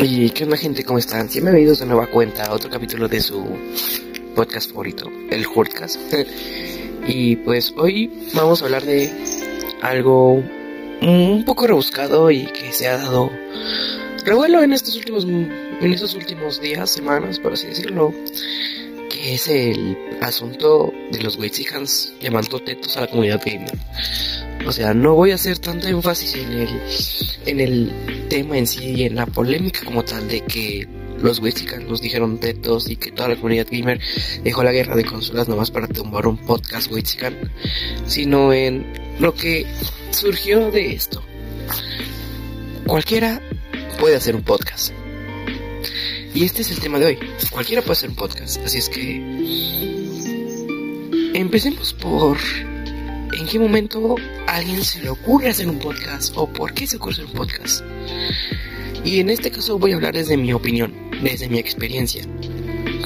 [0.00, 1.28] Y qué onda gente, ¿cómo están?
[1.42, 3.44] Me de nueva cuenta a otro capítulo de su
[4.36, 6.00] podcast favorito, el Hurtcast.
[7.08, 9.10] y pues hoy vamos a hablar de
[9.82, 10.40] algo
[11.02, 13.28] un poco rebuscado y que se ha dado
[14.24, 18.14] revuelo en estos últimos en estos últimos días, semanas, por así decirlo,
[19.10, 23.76] que es el asunto de los Wexicans llamando tetos a la comunidad gamer.
[24.66, 26.82] O sea, no voy a hacer tanto énfasis en el,
[27.46, 30.86] en el tema en sí y en la polémica como tal de que
[31.22, 34.00] los Wexicans nos dijeron tetos y que toda la comunidad gamer
[34.42, 37.36] dejó la guerra de consolas nomás para tumbar un podcast Wexican,
[38.06, 39.66] sino en lo que
[40.10, 41.22] surgió de esto.
[42.86, 43.42] Cualquiera
[43.98, 44.92] puede hacer un podcast.
[46.34, 47.18] Y este es el tema de hoy.
[47.50, 48.58] Cualquiera puede hacer un podcast.
[48.64, 49.16] Así es que...
[51.34, 52.38] Empecemos por...
[53.32, 56.32] ¿En qué momento a alguien se le ocurre hacer un podcast?
[56.36, 57.84] ¿O por qué se ocurre hacer un podcast?
[59.04, 62.24] Y en este caso voy a hablar desde mi opinión, desde mi experiencia,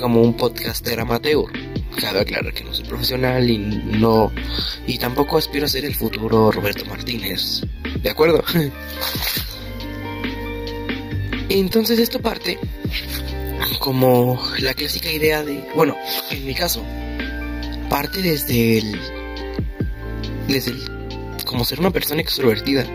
[0.01, 1.45] como un podcaster amateur.
[2.01, 4.33] Cabe aclarar que no soy profesional y no.
[4.87, 7.63] y tampoco aspiro a ser el futuro Roberto Martínez.
[8.03, 8.43] ¿De acuerdo?
[11.49, 12.59] Entonces esto parte
[13.79, 15.97] como la clásica idea de, bueno,
[16.31, 16.83] en mi caso,
[17.91, 18.99] parte desde el,
[20.49, 20.73] desde
[21.45, 22.87] como ser una persona extrovertida,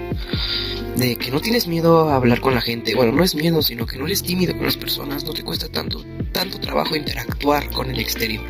[0.96, 3.86] de que no tienes miedo a hablar con la gente, bueno, no es miedo, sino
[3.86, 7.92] que no eres tímido con las personas, no te cuesta tanto, tanto trabajo interactuar con
[7.92, 8.44] el exterior.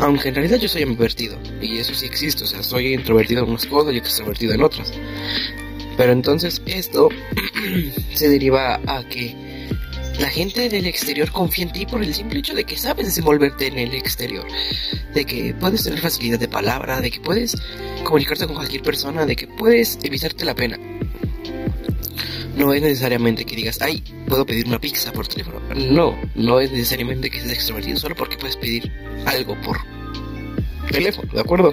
[0.00, 3.50] Aunque en realidad yo soy introvertido, y eso sí existe, o sea, soy introvertido en
[3.50, 4.92] unas cosas y extrovertido en otras.
[5.96, 7.08] Pero entonces esto
[8.14, 9.36] se deriva a que
[10.20, 13.66] la gente del exterior confía en ti por el simple hecho de que sabes desenvolverte
[13.66, 14.46] en el exterior,
[15.14, 17.56] de que puedes tener facilidad de palabra, de que puedes
[18.04, 20.78] comunicarte con cualquier persona, de que puedes evitarte la pena.
[22.56, 25.60] No es necesariamente que digas, ay, puedo pedir una pizza por teléfono.
[25.74, 28.92] No, no es necesariamente que seas extrovertido solo porque puedes pedir
[29.24, 29.78] algo por
[30.90, 31.72] teléfono, ¿de acuerdo?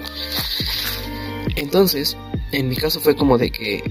[1.56, 2.16] Entonces,
[2.52, 3.82] en mi caso fue como de que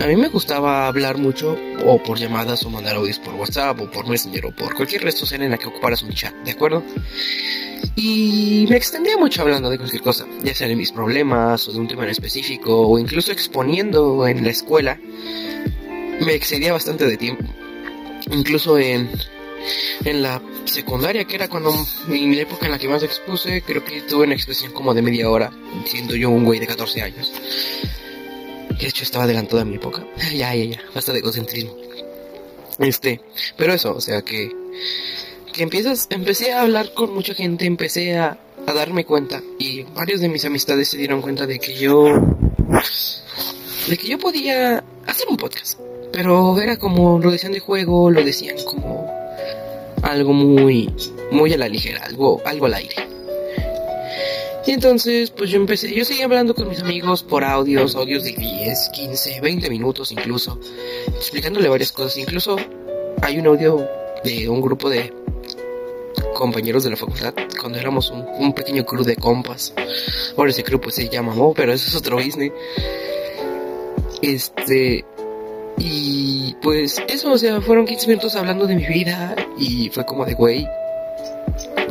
[0.00, 3.90] a mí me gustaba hablar mucho o por llamadas o mandar audios por WhatsApp o
[3.90, 6.82] por Messenger o por cualquier red social en la que ocuparas un chat, ¿de acuerdo?
[7.94, 11.78] Y me extendía mucho hablando de cualquier cosa, ya sea de mis problemas o de
[11.78, 14.98] un tema en específico o incluso exponiendo en la escuela.
[16.20, 17.44] Me excedía bastante de tiempo.
[18.30, 19.08] Incluso en,
[20.04, 21.72] en la secundaria, que era cuando
[22.08, 25.02] en la época en la que más expuse, creo que tuve una expresión como de
[25.02, 25.50] media hora,
[25.84, 27.32] siendo yo un güey de 14 años.
[28.78, 30.04] De hecho, estaba adelantado a mi época.
[30.32, 30.80] ya, ya, ya.
[30.94, 31.76] Basta de egocentrismo.
[32.78, 33.20] Este,
[33.56, 34.50] pero eso, o sea que.
[35.52, 36.06] Que empiezas.
[36.10, 39.42] Empecé a hablar con mucha gente, empecé a, a darme cuenta.
[39.58, 42.06] Y varios de mis amistades se dieron cuenta de que yo.
[43.88, 45.78] De que yo podía hacer un podcast.
[46.12, 49.06] Pero era como lo decían de juego, lo decían como
[50.02, 50.92] algo muy,
[51.30, 53.15] muy a la ligera, algo, algo al aire.
[54.66, 58.32] Y entonces, pues yo empecé, yo seguía hablando con mis amigos por audios, audios de
[58.32, 60.58] 10, 15, 20 minutos incluso,
[61.14, 62.18] explicándole varias cosas.
[62.18, 62.56] Incluso
[63.22, 63.88] hay un audio
[64.24, 65.12] de un grupo de
[66.34, 69.72] compañeros de la facultad, cuando éramos un, pequeño crew de compas.
[70.36, 72.52] Ahora ese crew pues se llama Mo, pero eso es otro business.
[74.20, 75.04] Este,
[75.78, 80.24] y pues eso, o sea, fueron 15 minutos hablando de mi vida y fue como
[80.24, 80.66] de, güey,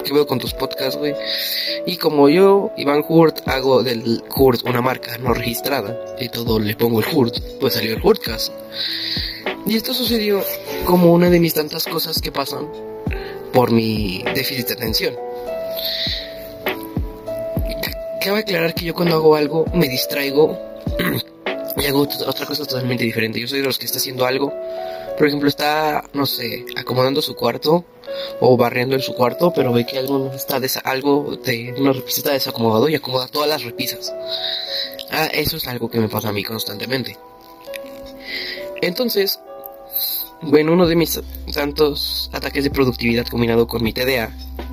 [0.05, 1.13] ¿qué veo con tus podcasts, güey?
[1.85, 6.75] Y como yo, Iván Hurt, hago del Hurt una marca no registrada y todo le
[6.75, 8.53] pongo el Hurt, pues salió el Hurtcast.
[9.65, 10.43] Y esto sucedió
[10.85, 12.69] como una de mis tantas cosas que pasan
[13.51, 15.15] por mi déficit de atención.
[18.21, 20.57] Cabe aclarar que yo cuando hago algo me distraigo
[21.77, 23.39] y hago otra cosa totalmente diferente.
[23.39, 24.53] Yo soy de los que está haciendo algo.
[25.17, 27.85] Por ejemplo, está, no sé, acomodando su cuarto
[28.39, 32.31] o barriendo en su cuarto, pero ve que algo está algo de una repisa está
[32.31, 34.13] desacomodado y acomoda todas las repisas.
[35.11, 37.17] Ah, eso es algo que me pasa a mí constantemente.
[38.81, 39.39] Entonces,
[40.41, 41.19] bueno, uno de mis
[41.53, 44.31] tantos ataques de productividad combinado con mi TDA,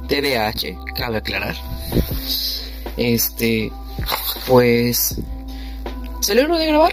[0.09, 1.57] TDAH, cabe aclarar.
[2.97, 3.73] Este,
[4.47, 5.17] pues
[6.23, 6.93] salió uno de grabar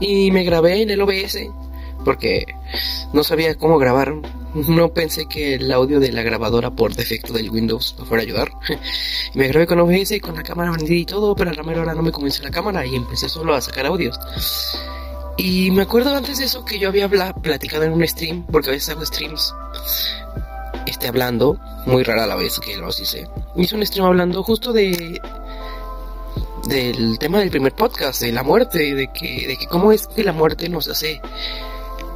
[0.00, 1.38] y me grabé en el OBS
[2.04, 2.46] porque
[3.12, 4.14] no sabía cómo grabar
[4.54, 8.26] no pensé que el audio de la grabadora por defecto del Windows me fuera a
[8.26, 8.50] ayudar.
[9.34, 11.82] me grabé con OBS y con la cámara prendida y todo, pero a la mera
[11.82, 14.18] hora no me comencé la cámara y empecé solo a sacar audios.
[15.36, 18.72] Y me acuerdo antes de eso que yo había platicado en un stream, porque a
[18.72, 19.54] veces hago streams
[20.86, 23.28] esté hablando, muy rara la vez que lo hice.
[23.56, 25.20] Hice un stream hablando justo de
[26.68, 30.24] del tema del primer podcast, de la muerte, de que, de que cómo es que
[30.24, 31.20] la muerte nos hace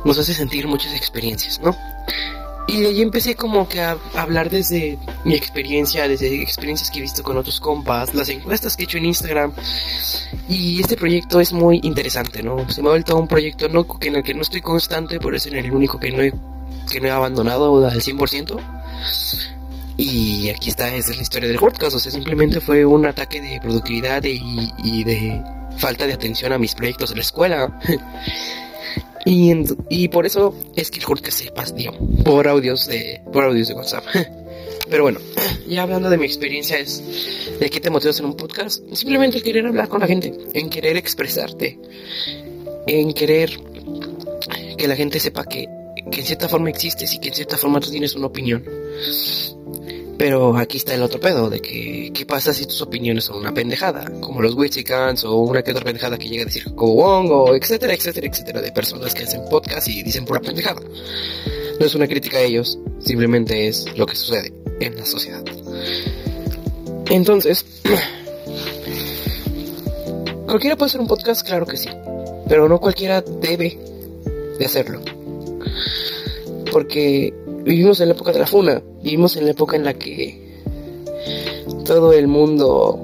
[0.04, 1.74] nos hace sentir muchas experiencias, ¿no?
[2.66, 7.02] Y de ahí empecé como que a hablar desde mi experiencia, desde experiencias que he
[7.02, 9.52] visto con otros compas, las encuestas que he hecho en Instagram.
[10.48, 12.68] Y este proyecto es muy interesante, ¿no?
[12.70, 15.48] Se me ha vuelto un proyecto no, en el que no estoy constante, por eso
[15.48, 16.32] es el único que no he,
[16.90, 18.58] que no he abandonado al 100%.
[19.96, 21.96] Y aquí está, esa es la historia del podcast.
[21.96, 24.40] O sea, simplemente fue un ataque de productividad y,
[24.82, 25.42] y de
[25.76, 27.80] falta de atención a mis proyectos de la escuela.
[29.24, 29.52] y,
[29.88, 31.74] y por eso es que el podcast se pasó
[32.24, 34.04] por audios de, por audios de WhatsApp.
[34.90, 35.20] Pero bueno,
[35.68, 37.02] ya hablando de mi experiencia es
[37.58, 38.82] de qué te motiva a hacer un podcast.
[38.92, 41.78] Simplemente querer hablar con la gente, en querer expresarte,
[42.86, 43.50] en querer
[44.76, 45.66] que la gente sepa que,
[46.10, 48.64] que en cierta forma existes y que en cierta forma tú tienes una opinión.
[50.24, 53.52] Pero aquí está el otro pedo, de que, ¿qué pasa si tus opiniones son una
[53.52, 54.10] pendejada?
[54.22, 57.54] Como los Wixicans o una que otra pendejada que llega a decir como Wong o
[57.54, 60.80] etcétera, etcétera, etcétera, de personas que hacen podcast y dicen pura pendejada.
[61.78, 64.50] No es una crítica a ellos, simplemente es lo que sucede
[64.80, 65.44] en la sociedad.
[67.10, 67.66] Entonces,
[70.46, 71.46] ¿cualquiera puede hacer un podcast?
[71.46, 71.90] Claro que sí,
[72.48, 73.78] pero no cualquiera debe
[74.58, 75.02] de hacerlo.
[76.72, 80.44] Porque vivimos en la época de la funa, vivimos en la época en la que
[81.84, 83.02] todo el mundo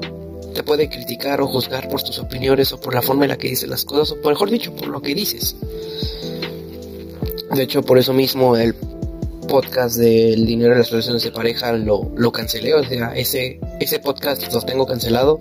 [0.55, 3.49] te puede criticar o juzgar por tus opiniones o por la forma en la que
[3.49, 5.57] dices las cosas, o mejor dicho, por lo que dices.
[7.55, 8.75] De hecho, por eso mismo el
[9.49, 13.99] podcast del dinero de las relaciones de pareja lo, lo cancelé, o sea, ese, ese
[13.99, 15.41] podcast lo tengo cancelado,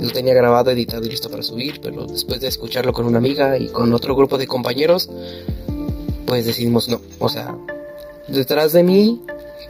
[0.00, 3.56] lo tenía grabado, editado y listo para subir, pero después de escucharlo con una amiga
[3.56, 5.08] y con otro grupo de compañeros,
[6.26, 7.56] pues decidimos no, o sea,
[8.28, 9.22] detrás de mí,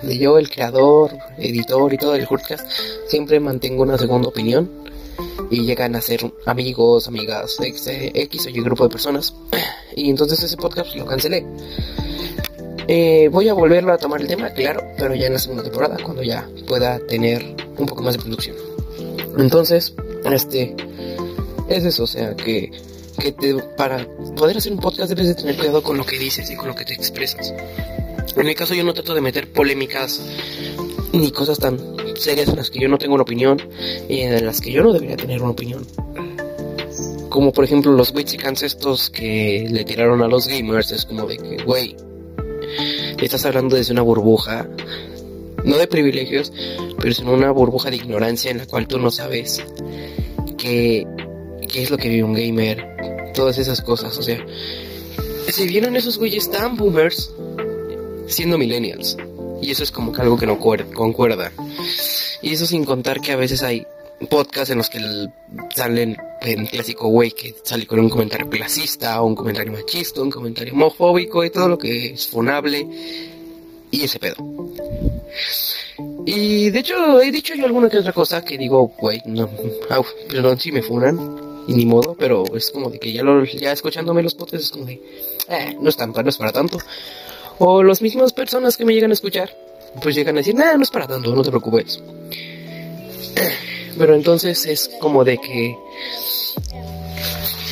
[0.02, 2.68] de yo, el creador, editor y todo el podcast,
[3.08, 4.70] siempre mantengo una segunda opinión
[5.50, 9.34] y llegan a ser amigos, amigas, X, X o Y grupo de personas.
[9.94, 11.46] Y entonces ese podcast lo cancelé.
[12.88, 15.96] Eh, voy a volverlo a tomar el tema, claro, pero ya en la segunda temporada,
[16.02, 18.56] cuando ya pueda tener un poco más de producción.
[19.38, 19.92] Entonces,
[20.24, 20.74] este,
[21.68, 22.70] es eso, o sea, que,
[23.18, 24.06] que te, para
[24.36, 26.74] poder hacer un podcast debes de tener cuidado con lo que dices y con lo
[26.76, 27.52] que te expresas.
[28.36, 30.20] En mi caso yo no trato de meter polémicas
[31.12, 31.78] ni cosas tan
[32.16, 33.60] serias en las que yo no tengo una opinión
[34.08, 35.86] y en las que yo no debería tener una opinión.
[37.30, 41.38] Como por ejemplo los Wixicans estos que le tiraron a los gamers, es como de
[41.38, 41.96] que, güey,
[43.18, 44.68] estás hablando desde una burbuja,
[45.64, 46.52] no de privilegios,
[46.96, 49.64] pero es una burbuja de ignorancia en la cual tú no sabes
[50.58, 51.06] qué,
[51.68, 54.44] qué es lo que vive un gamer, todas esas cosas, o sea,
[55.48, 57.32] si vieron esos güeyes tan boomers,
[58.28, 59.16] siendo millennials.
[59.62, 61.52] Y eso es como que algo que no concuerda.
[62.42, 63.86] Y eso sin contar que a veces hay
[64.30, 64.98] podcasts en los que
[65.74, 70.30] salen en clásico güey que sale con un comentario clasista, o un comentario machista, un
[70.30, 72.86] comentario homofóbico y todo lo que es funable.
[73.90, 74.36] Y ese pedo.
[76.26, 79.48] Y de hecho he dicho yo alguna que otra cosa que digo, güey, no,
[80.28, 83.72] perdón si me funan, y ni modo, pero es como de que ya, lo, ya
[83.72, 85.00] escuchándome los podcasts es como de,
[85.48, 86.78] eh, no es tan, no es para tanto.
[87.58, 89.50] O las mismas personas que me llegan a escuchar,
[90.02, 92.02] pues llegan a decir, nada, no es para tanto, no te preocupes.
[93.98, 95.76] Pero entonces es como de que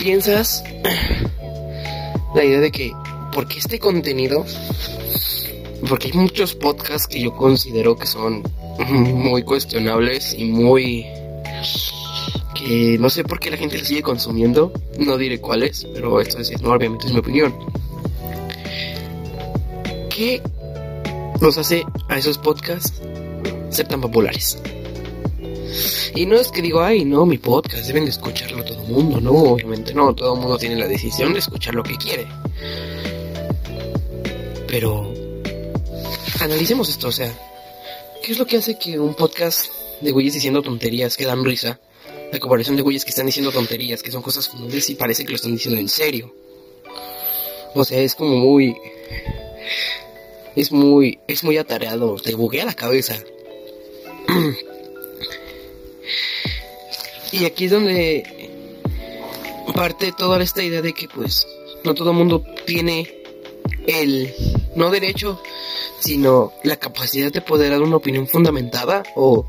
[0.03, 0.65] piensas
[2.35, 2.93] la idea de que,
[3.33, 4.45] porque este contenido,
[5.89, 8.43] porque hay muchos podcasts que yo considero que son
[8.89, 11.07] muy cuestionables y muy
[12.55, 16.39] que no sé por qué la gente lo sigue consumiendo, no diré cuáles, pero esto
[16.39, 17.55] es, obviamente es mi opinión.
[20.15, 20.41] ¿Qué
[21.41, 23.03] nos hace a esos podcasts
[23.71, 24.57] ser tan populares?
[26.15, 29.21] Y no es que digo, ay, no, mi podcast, deben de escucharlo todo el mundo,
[29.21, 32.29] no, obviamente no, todo el mundo tiene la decisión de escuchar lo que quiere.
[34.69, 35.13] Pero
[36.39, 37.37] analicemos esto, o sea,
[38.23, 39.67] ¿qué es lo que hace que un podcast
[40.01, 41.81] de güeyes diciendo tonterías que dan risa,
[42.33, 45.31] la comparación de güeyes que están diciendo tonterías, que son cosas comunes y parece que
[45.31, 46.33] lo están diciendo en serio?
[47.75, 48.77] O sea, es como muy
[50.57, 53.19] es muy, es muy atareado, te buguea la cabeza.
[57.33, 58.51] y aquí es donde
[59.75, 61.47] parte toda esta idea de que pues
[61.85, 63.23] no todo el mundo tiene
[63.87, 64.33] el
[64.77, 65.41] no derecho,
[65.99, 69.45] sino la capacidad de poder dar una opinión fundamentada o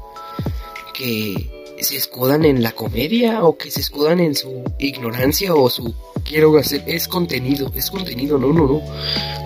[0.94, 5.94] que se escudan en la comedia o que se escudan en su ignorancia o su
[6.24, 8.82] quiero hacer es contenido, es contenido, no, no, no.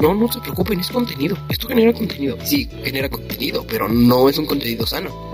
[0.02, 1.38] No, no se preocupen, es contenido.
[1.50, 2.38] Esto genera contenido.
[2.44, 5.34] Sí, genera contenido, pero no es un contenido sano.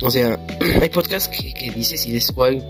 [0.00, 0.38] O sea,
[0.80, 2.62] hay podcasts que, que dices y dices, guay,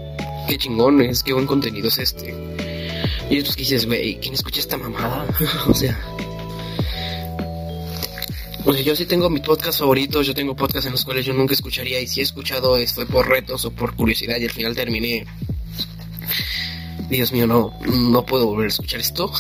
[0.49, 2.35] qué chingón es, qué buen contenido es este.
[3.31, 5.27] Y otros que dices, güey, ¿quién escucha esta mamada?
[5.69, 6.18] o sea...
[8.65, 11.33] O sea, yo sí tengo mis podcast favoritos, yo tengo podcasts en los cuales yo
[11.33, 14.51] nunca escucharía y si he escuchado es, fue por retos o por curiosidad y al
[14.51, 15.27] final terminé.
[17.09, 19.33] Dios mío, no, no puedo volver a escuchar esto.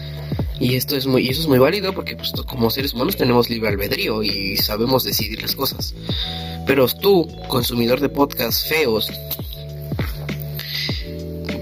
[0.60, 3.50] y esto es muy, y eso es muy válido porque pues, como seres humanos tenemos
[3.50, 5.94] libre albedrío y sabemos decidir las cosas.
[6.66, 9.10] Pero tú, consumidor de podcasts feos,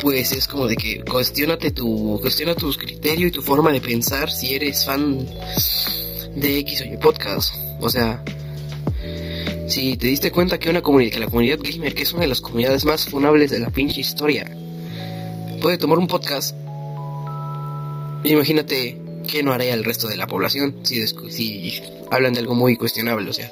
[0.02, 4.30] pues es como de que cuestionate tu, cuestiona tu criterio y tu forma de pensar
[4.30, 5.26] si eres fan
[6.36, 7.54] de X o Y podcast.
[7.80, 8.22] O sea,
[9.66, 12.28] si te diste cuenta que una comunidad, que la comunidad gamer, que es una de
[12.28, 14.48] las comunidades más funables de la pinche historia,
[15.60, 16.54] puede tomar un podcast,
[18.24, 22.76] imagínate qué no haría el resto de la población si, si hablan de algo muy
[22.76, 23.50] cuestionable, o sea,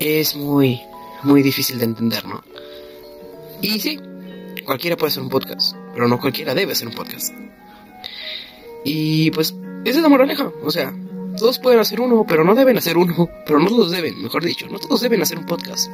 [0.00, 0.80] es muy,
[1.22, 2.42] muy difícil de entender, ¿no?
[3.60, 4.00] Y sí,
[4.64, 7.32] cualquiera puede hacer un podcast, pero no cualquiera debe hacer un podcast.
[8.84, 10.50] Y pues esa es la moraleja.
[10.62, 10.94] O sea,
[11.36, 13.28] todos pueden hacer uno, pero no deben hacer uno.
[13.46, 15.90] Pero no todos deben, mejor dicho, no todos deben hacer un podcast.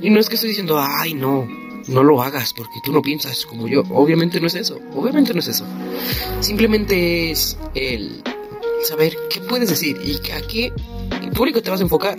[0.00, 1.46] Y no es que estoy diciendo, ay, no,
[1.88, 3.82] no lo hagas porque tú no piensas como yo.
[3.90, 4.78] Obviamente no es eso.
[4.94, 5.64] Obviamente no es eso.
[6.40, 8.22] Simplemente es el
[8.82, 10.72] saber qué puedes decir y a qué
[11.34, 12.18] público te vas a enfocar.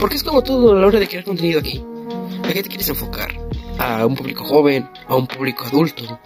[0.00, 1.82] Porque es como todo a la hora de crear contenido aquí.
[2.44, 3.34] ¿A qué te quieres enfocar?
[3.78, 4.88] ¿A un público joven?
[5.06, 6.18] ¿A un público adulto?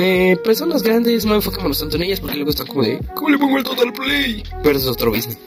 [0.00, 3.38] Eh, personas grandes no enfocamos tanto en ellas porque luego están como de ¿Cómo le
[3.38, 4.44] pongo el total play?
[4.62, 5.38] Pero es otro business.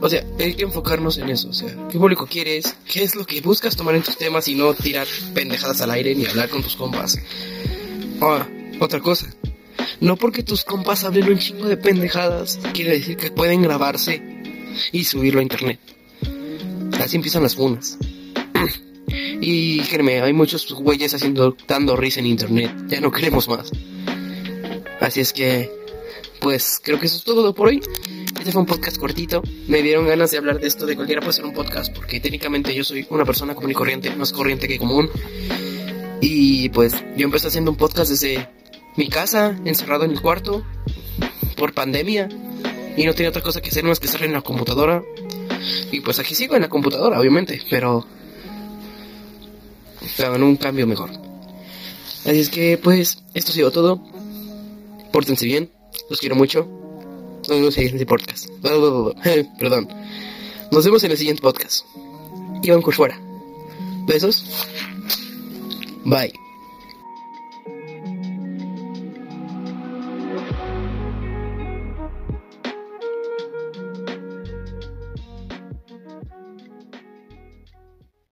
[0.00, 1.50] O sea, hay que enfocarnos en eso.
[1.50, 2.74] O sea, ¿qué público quieres?
[2.90, 6.14] ¿Qué es lo que buscas tomar en tus temas y no tirar pendejadas al aire
[6.14, 7.18] ni hablar con tus compas?
[8.22, 8.48] Ah,
[8.80, 9.26] otra cosa.
[10.00, 14.22] No porque tus compas hablen un chingo de pendejadas, quiere decir que pueden grabarse
[14.92, 15.78] y subirlo a internet.
[16.98, 17.98] Así empiezan las funas.
[19.40, 22.72] Y créeme, hay muchos güeyes haciendo, dando risa en internet.
[22.88, 23.70] Ya no queremos más.
[25.00, 25.70] Así es que,
[26.40, 27.80] pues creo que eso es todo por hoy.
[28.38, 29.42] Este fue un podcast cortito.
[29.68, 32.74] Me dieron ganas de hablar de esto, de cualquiera puede ser un podcast, porque técnicamente
[32.74, 35.10] yo soy una persona común y corriente, más corriente que común.
[36.20, 38.48] Y pues yo empecé haciendo un podcast desde
[38.96, 40.64] mi casa, encerrado en el cuarto,
[41.56, 42.28] por pandemia.
[42.96, 45.02] Y no tenía otra cosa que hacer más que estar en la computadora.
[45.92, 48.06] Y pues aquí sigo en la computadora, obviamente, pero
[50.18, 51.10] hagan un cambio mejor.
[52.24, 54.02] Así es que, pues, esto ha sido todo.
[55.12, 55.70] Pórtense bien,
[56.08, 56.68] los quiero mucho.
[57.48, 58.48] Nos vemos en el siguiente podcast.
[59.58, 59.88] Perdón.
[60.70, 61.84] Nos vemos en el siguiente podcast.
[62.62, 63.20] Iván fuera.
[64.06, 64.44] Besos.
[66.04, 66.49] Bye.